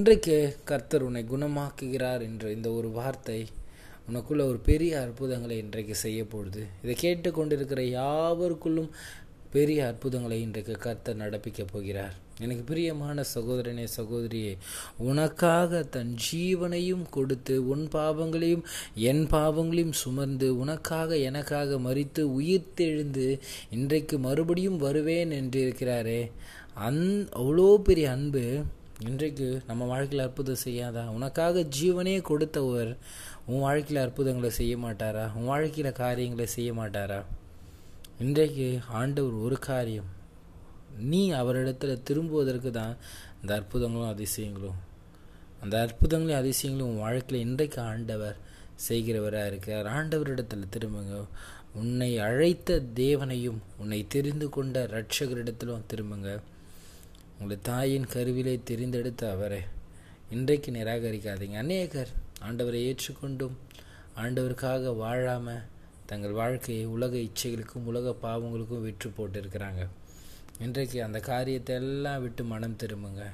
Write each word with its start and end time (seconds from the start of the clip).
இன்றைக்கு 0.00 0.56
கர்த்தர் 0.64 1.02
உன்னை 1.02 1.24
குணமாக்குகிறார் 1.30 2.22
என்ற 2.22 2.50
இந்த 2.52 2.68
ஒரு 2.70 2.88
வார்த்தை 2.88 3.46
உனக்குள்ள 4.08 4.42
ஒரு 4.48 4.58
பெரிய 4.58 5.00
அற்புதங்களை 5.00 5.58
இன்றைக்கு 5.58 5.94
செய்ய 5.94 6.24
போகுது. 6.24 6.62
இதை 6.82 6.94
கேட்டுக்கொண்டிருக்கிற 7.00 7.82
யாவருக்குள்ளும் 7.92 8.90
பெரிய 9.50 9.86
அற்புதங்களை 9.86 10.40
இன்றைக்கு 10.40 10.72
கர்த்தர் 10.72 11.16
நடப்பிக்கப் 11.16 11.72
போகிறார். 11.72 12.14
எனக்கு 12.40 12.62
பிரியமான 12.62 13.24
சகோதரனே 13.34 13.86
சகோதரியே 13.96 14.52
உனக்காக 14.96 15.82
தன் 15.82 16.14
ஜீவனையும் 16.26 17.04
கொடுத்து 17.10 17.68
உன் 17.68 17.88
பாவங்களையும் 17.88 18.64
என் 18.94 19.26
பாவங்களையும் 19.26 19.98
சுமந்து 20.04 20.58
உனக்காக 20.58 21.16
எனக்காக 21.30 21.78
மறித்து 21.78 22.24
உயிர்த்தெழுந்து 22.38 23.28
இன்றைக்கு 23.70 24.18
மறுபடியும் 24.18 24.76
வருவேன் 24.76 25.30
என்று 25.30 25.60
இருக்கிறாரே. 25.66 26.22
அந் 26.74 27.04
அவ்வளோ 27.32 27.76
பெரிய 27.76 28.10
அன்பு 28.10 28.42
இன்றைக்கு 29.04 29.62
நம்ம 29.66 29.84
வாழ்க்கையில் 29.84 30.26
அற்புதம் 30.26 30.64
செய்யாதா? 30.64 31.06
உனக்காக 31.06 31.66
ஜீவனே 31.80 32.22
கொடுத்தவர் 32.22 32.96
உன் 33.46 33.60
வாழ்க்கையில் 33.60 34.02
அற்புதங்களை 34.02 34.50
செய்ய 34.50 34.76
மாட்டாரா? 34.76 35.32
உன் 35.32 35.44
வாழ்க்கையில் 35.44 35.92
காரியங்களை 35.92 36.46
செய்ய 36.46 36.72
மாட்டாரா? 36.72 37.24
இன்றைக்கு 38.18 38.78
ஆண்டவர் 38.88 39.32
ஒரு 39.32 39.58
காரியம். 39.58 40.04
நீ 40.98 41.32
அவரிடத்துல 41.32 42.02
திரும்புவதற்கு 42.02 42.70
தான் 42.70 42.96
அந்த 43.40 43.54
அற்புதங்களும் 43.54 44.08
அதிசயங்களும். 44.08 44.80
அந்த 45.60 45.86
அற்புதங்களையும் 45.86 46.36
அதிசயங்களும் 46.36 46.90
உன் 46.90 46.98
வாழ்க்கையில் 46.98 47.48
இன்றைக்கு 47.48 47.82
ஆண்டவர் 47.82 48.36
செய்கிறவராக 48.88 49.46
இருக்கிறார். 49.46 49.86
ஆண்டவரிடத்தில் 49.86 50.72
திரும்புங்க. 50.78 51.26
உன்னை 51.74 52.18
அழைத்த 52.18 52.82
தேவனையும் 52.94 53.62
உன்னை 53.78 54.06
தெரிந்து 54.08 54.48
கொண்ட 54.48 54.86
ரட்சகரிடத்திலும் 54.86 55.84
திரும்புங்க. 55.94 56.40
உங்களை 57.38 57.62
தாயின் 57.62 58.06
கருவிலே 58.06 58.60
தெரிந்தெடுத்த 58.70 59.30
அவரை 59.30 59.60
இன்றைக்கு 60.30 60.70
நிராகரிக்காதீங்க. 60.72 61.56
அநேகர் 61.56 62.08
ஆண்டவரை 62.42 62.80
ஏற்றுக்கொண்டும் 62.90 63.56
ஆண்டவருக்காக 64.16 64.96
வாழாமல் 64.96 65.62
தங்கள் 66.06 66.30
வாழ்க்கையை 66.30 66.84
உலக 66.84 67.16
இச்சைகளுக்கும் 67.16 67.84
உலக 67.84 68.14
பாவங்களுக்கும் 68.22 68.82
விற்று 68.82 69.12
போட்டிருக்கிறாங்க. 69.18 69.88
இன்றைக்கு 70.58 71.02
அந்த 71.02 71.20
காரியத்தை 71.20 71.76
எல்லாம் 71.76 72.22
விட்டு 72.22 72.44
மனம் 72.44 72.76
திரும்புங்க. 72.76 73.24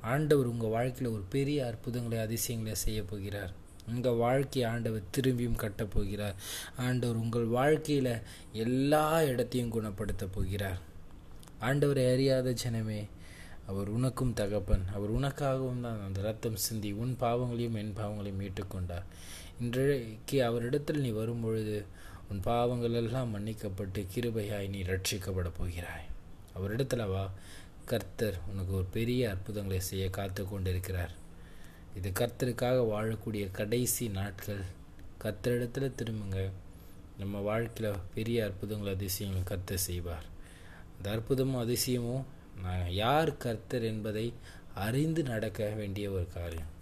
ஆண்டவர் 0.00 0.46
உங்கள் 0.46 0.68
வாழ்க்கையில் 0.68 1.12
ஒரு 1.12 1.24
பெரிய 1.28 1.66
அற்புதங்களை 1.66 2.18
அதிசயங்களை 2.18 2.74
செய்ய 2.74 3.02
போகிறார். 3.02 3.52
உங்கள் 3.88 4.14
வாழ்க்கையை 4.14 4.70
ஆண்டவர் 4.70 5.02
திரும்பியும் 5.16 5.56
கட்டப் 5.56 5.90
போகிறார். 5.90 6.34
ஆண்டவர் 6.76 7.16
உங்கள் 7.16 7.44
வாழ்க்கையில் 7.44 8.14
எல்லா 8.52 9.22
இடத்தையும் 9.22 9.70
குணப்படுத்த 9.70 10.26
போகிறார். 10.26 10.78
ஆண்டவரை 11.60 12.12
அறியாத 12.12 12.54
ஜனமே 12.64 13.08
அவர் 13.68 13.88
உனக்கும் 13.88 14.32
தகப்பன். 14.32 14.84
அவர் 14.94 15.12
உனக்காகவும் 15.14 15.80
தான் 15.80 16.04
அந்த 16.04 16.20
ரத்தம் 16.20 16.56
சிந்தி 16.56 16.92
உன் 16.92 17.16
பாவங்களையும் 17.20 17.74
என் 17.74 17.92
பாவங்களையும் 17.92 18.40
மீட்டுக்கொண்டார். 18.40 19.06
இன்றைக்கு 19.60 20.44
அவரிடத்தில் 20.44 21.00
நீ 21.00 21.08
வரும்பொழுது 21.08 21.84
உன் 22.28 22.40
பாவங்கள் 22.40 22.92
எல்லாம் 22.92 23.30
மன்னிக்கப்பட்டு 23.34 24.06
கிருபையாய் 24.14 24.68
நீ 24.68 24.82
ரட்சிக்கப்பட 24.82 25.50
போகிறாய். 25.56 26.06
அவரிடத்துல 26.56 27.10
வா 27.10 27.30
கர்த்தர் 27.84 28.38
உனக்கு 28.50 28.72
ஒரு 28.74 28.84
பெரிய 28.84 29.30
அற்புதங்களை 29.30 29.80
செய்ய 29.80 30.10
காத்து 30.10 30.48
கொண்டிருக்கிறார். 30.48 31.12
இது 31.96 32.10
கர்த்தருக்காக 32.10 32.80
வாழக்கூடிய 32.94 33.50
கடைசி 33.50 34.08
நாட்கள். 34.08 34.62
கர்த்தரிடத்துல 35.22 35.92
திரும்புங்க. 36.00 36.50
நம்ம 37.18 37.40
வாழ்க்கையில் 37.40 37.98
பெரிய 38.14 38.44
அற்புதங்கள் 38.44 38.94
அதிசயங்களும் 38.94 39.48
கர்த்தர் 39.48 39.86
செய்வார். 39.88 40.26
அந்த 40.96 41.10
அற்புதமும் 41.10 41.62
அதிசயமும் 41.68 42.24
யார் 42.88 43.36
கர்த்தர் 43.36 43.82
என்பதை 43.82 44.32
அறிந்து 44.74 45.22
நடக்க 45.22 45.68
வேண்டிய 45.68 46.10
ஒரு 46.10 46.26
காரியம். 46.34 46.76